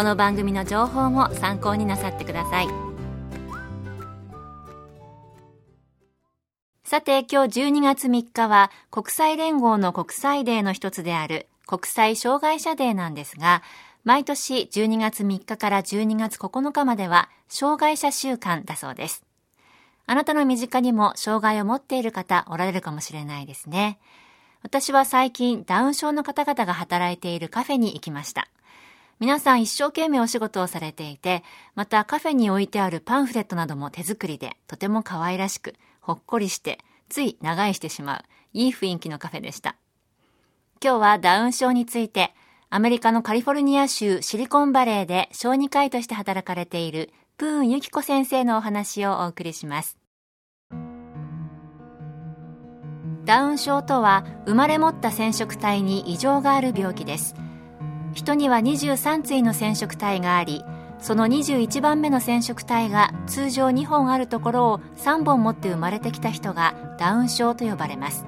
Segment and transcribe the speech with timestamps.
[0.00, 2.68] この番組の情報も参考になさってください
[6.84, 13.62] さて今日12月3日は国際連合の国際デーの一つである国際障害者デーなんですが
[14.04, 19.22] 毎年12月3日から12月9日までは障害者週間だそうです
[20.06, 23.98] あなたの身近にも障害を持っている方おられるかもしれないですね。
[24.62, 28.48] 私は最近ダウン症の方々が働いているカフェに行きました。
[29.20, 36.78] 皆さん一生懸命お仕事をされていて、またカフェに置いてあるパンフレットなども手作りで、とても可愛らしく、ほっこりして、
[37.10, 38.20] つい長居してしまう、
[38.54, 39.76] いい雰囲気のカフェでした。
[40.82, 42.32] 今日はダウン症について、
[42.70, 49.98] アメリカのカリフォルニア州シリコンバレーで小児科医として働かれているプーンユキコ先生のお話をお送りします。
[53.26, 57.34] ダウン症とは生まれ持った染色体に異常がある病気です
[58.12, 60.64] 人には23対の染色体があり
[61.00, 68.26] その21番目の染色体が通常2本あるところを3本持って生まれてきた人がダウン症と呼ばれます。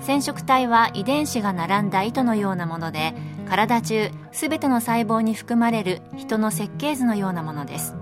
[0.00, 3.14] 染色体は遺伝子が並んだ糸のようなもので
[3.48, 7.96] 体中すべての細胞に含まれる人の設計図のようなものです。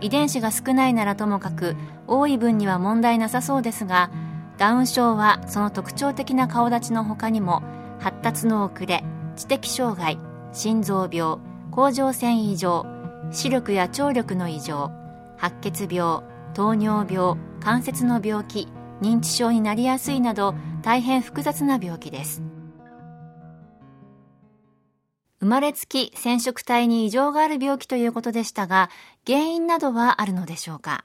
[0.00, 1.74] 遺伝子が少ないならともかく
[2.06, 4.10] 多い分には問題なさそうですが
[4.56, 7.64] ダウン症はその特徴的な顔立ちの他にも
[7.98, 9.02] 発達の遅れ
[9.38, 10.18] 知的障害
[10.52, 11.38] 心臓病
[11.70, 12.84] 甲状腺異常
[13.30, 14.90] 視力や聴力の異常
[15.36, 16.22] 白血病
[16.54, 18.68] 糖尿病関節の病気
[19.00, 22.42] 認知症になりやすいなど大変複雑な病気です。
[25.40, 28.90] 生まれつき染色体に異常がある病気ということでしたが、
[29.24, 31.04] 原因などはあるのでしょうか？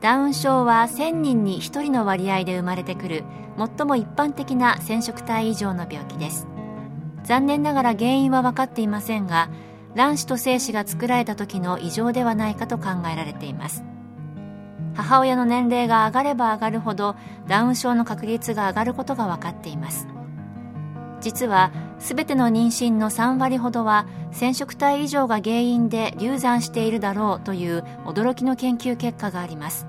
[0.00, 3.24] ダウン症は1000人に1人の割合で生まれてくる
[3.58, 6.46] 最も一般的な染色体異常の病気です。
[7.24, 9.48] 残念ながら原因は分かっていませんが
[9.96, 13.82] 卵子と精子が作られた時の異常ではないかと考えられています。
[14.94, 20.06] 母親の年齢が上がれば上がるほどダウン症の確率が上がることが分かっています。
[21.20, 29.86] 実は全ての妊娠の3割ほどは染色体異常が原因で流産しているだろうという驚きの研究結果があります。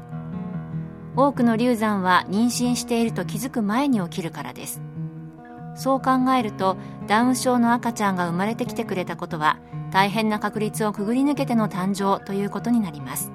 [1.18, 4.84] 多くの流産は妊娠していると気づく前に起きるからです。
[5.76, 9.58] そう考えるとダウン症の赤ちゃんが生まれてきてくれたことは
[9.92, 13.32] 大変な確率をくぐり抜けての誕生ということになります。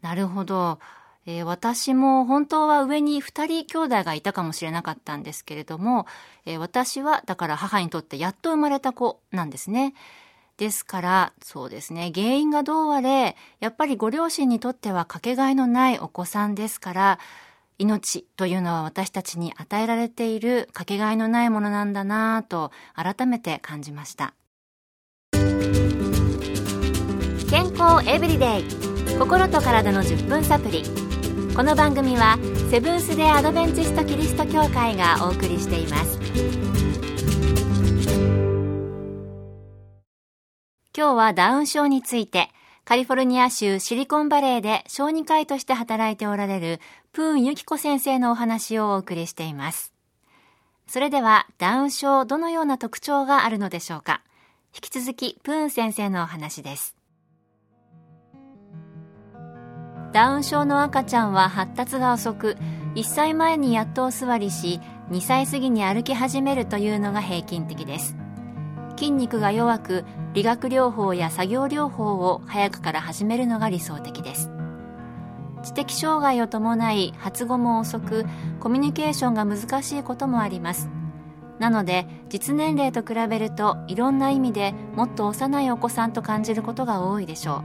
[0.00, 0.78] なるほど。
[1.26, 6.06] えー、私も本当は上に二人兄弟がいたかもしれなかったんですけれども、
[6.46, 9.94] えー、私はだから母にとってやっと生まれた子なんですね。
[10.62, 17.18] ですから、そうですね、原因がどうあれ、やっぱりご両親にとってはかけがえのないお子さんですから、
[17.78, 24.34] 命というのは私たちに与えられているかけがえのないものなんだなぁと改めて感じました。
[27.50, 28.64] 健康エブリデイ
[29.18, 30.84] 心と体の10分サプリ。
[31.56, 32.38] この番組は
[32.70, 36.71] セブンス・デ・アドベンチスト・キリスト教会がお送りしています。
[41.02, 42.48] 今日はダウン症について
[42.84, 46.78] カリフォルニア州シリコンバレーで小児科医として働いておられる
[47.12, 49.92] プーンユキコ先生のお話をお送りしています。
[50.86, 54.22] それではダウン症どのような特徴があるのでしょうか。
[54.72, 56.94] 引き続きプーン先生のお話です。
[60.12, 62.56] ダウン症の赤ちゃんは発達が遅く
[62.94, 64.78] 1歳前にやっとお座りし
[65.10, 68.21] 2歳過ぎに歩き始めるというのが平均的です。
[69.02, 74.48] 筋肉が弱く理学療法や作業療法を早くから始めるのが理想的です。
[75.64, 78.24] 知的障害を伴い発語も遅く
[78.60, 80.88] コミュニケーションが難しいこともあります。
[81.58, 87.64] なので実年齢と比べるといろんな意味でもっと幼いお子さんと感じることが多いでしょ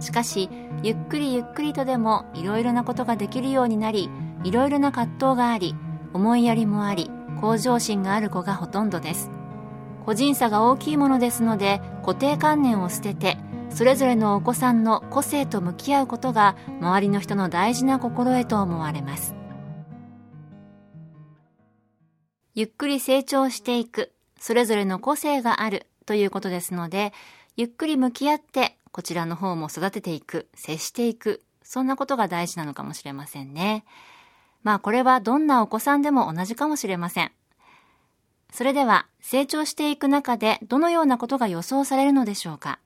[0.00, 0.02] う。
[0.02, 0.50] しかし
[0.82, 4.10] ゆっくりゆっくりとでもいろいろなことができるようになり
[4.42, 5.76] いろいろな葛藤があり
[6.12, 7.08] 思いやりもあり
[7.40, 9.35] 向上心がある子がほとんどです。
[10.06, 13.36] 個人差が大きいものですので固定観念を捨てて
[13.68, 19.36] それぞれのお子さんの個性と向き合うことが周りの人の大事な心得と思われます
[22.56, 27.12] ゆっくり成長していく、それぞれの個性があるということですので、
[27.54, 33.84] ゆっくり向き合ってこちらの方も育てていく、接していく、そんなことが大事なのかもしれませんね。
[34.62, 37.32] まあこれはどんなお子さんでも同じかもしれません。
[38.52, 42.78] それでは成長していく中でどのようなことが予想されるのでしょうか？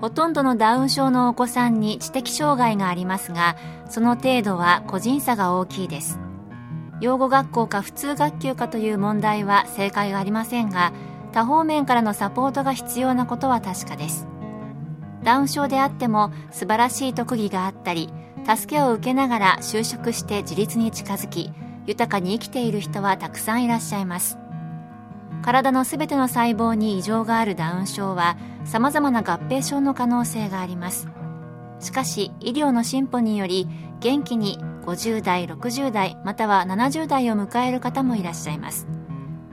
[0.00, 3.56] ほとんどのダウン症のお子さんに知的障害がありますが、
[3.88, 6.18] その程度は個人差が大きいです。
[7.00, 10.92] 養護学校か普通学級かという問題は正解がありませんが
[11.32, 14.26] 多方面からのサポートが必要なことは確かです
[15.22, 18.12] ダウン症であっても素晴らしい特技があったり
[18.46, 21.52] 助けを受けながら就職して自立に近づき
[21.90, 24.38] 豊かに生きている人はたくさんいらっしゃいます。
[25.42, 31.08] 体のすべての細胞に異常があるダウン症は様々な合併症の可能性があります。
[31.80, 33.66] しかし医療の進歩により
[33.98, 38.86] 元気に50代60代または70代を迎える方もいらっしゃいます。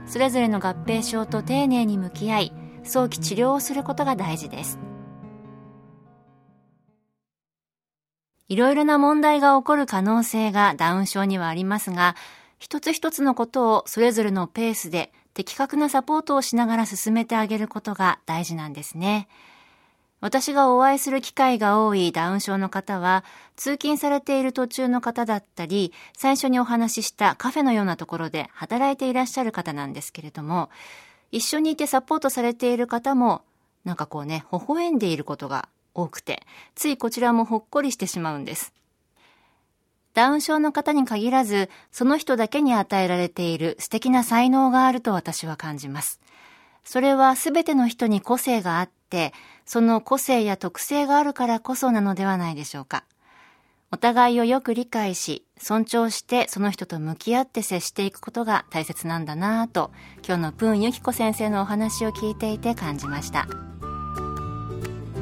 [0.06, 2.52] それぞれの合併症と丁寧に向き合い
[2.84, 4.78] 早期治療をすることが大事です。
[8.48, 12.16] いろいろな問題が起こる可能性がダウン症にはありますが
[12.58, 19.28] 一つ一つのことをそれぞれのペースで的確なサポートをしながら進めてあげることが大事なんですね。
[20.20, 23.24] 私がお会いする機会が多いダウン症の方は、
[23.54, 30.70] 通勤されている途中の方だったり、最初にお話ししたカフェのようなところで働いていらっしゃる方なんですけれども、
[31.30, 33.42] 一緒にいてサポートされている方も、
[33.84, 35.68] なんかこうね、微笑んでいることが
[36.02, 38.72] 多くて、ついこちらもほっこりしてしまうんです。
[40.14, 46.20] ダウン症の方に限らず、その人だけに与えられている素敵な才能があると私は感じます。
[46.84, 49.32] それはすべての人に個性があって、
[49.64, 53.04] その個性や特性があるからこそなのではないでしょうか。
[53.90, 59.92] お互いをよく理解し、尊重してその人と向き合って接していくことが大切なんだなぁと、
[60.26, 63.46] 今日のプーンユキコ先生のお話を聞いていて感じました。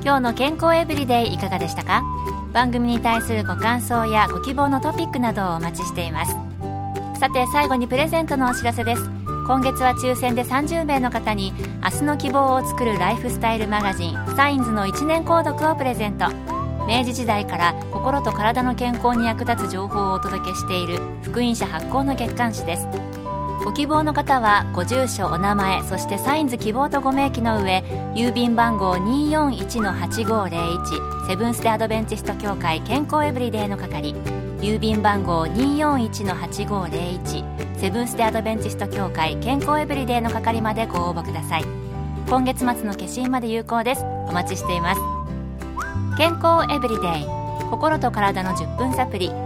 [0.07, 2.05] 今日の健康エブリデイいかがでしたか？
[2.53, 6.37] 番組に対するご感想やご希望のトピックなどをお待ちしています。
[7.19, 9.03] さて最後にプレゼントのお知らせです。
[9.49, 16.29] 今月は抽選で30名の方に明日の希望を作るライフスタイルマガジンサインズの1年購読をプレゼント
[16.87, 22.87] 明治時代から心と体の健康に役立つ情報をお届けしている福音社発行の月刊誌です
[23.67, 27.83] ご希望の方はご住所お名前そしてサインズ希望とご明記の上
[28.15, 34.15] 郵便番号241-8501セブンス・デ・アドベンチスト協会健康エブリデイの係
[34.61, 41.65] 郵便番号241-8501セブンス・デ・アドベンチスト協会健康エブリデイの係までご応募ください。
[42.29, 44.05] 今月末の消印まで有効です。
[44.29, 45.01] お待ちしています。
[46.17, 47.27] 健康エブリデイ。
[47.71, 49.46] 心と体の10分サプリ。